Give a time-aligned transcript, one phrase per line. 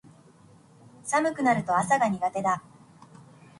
[1.05, 2.63] 寒くなると朝が苦手だ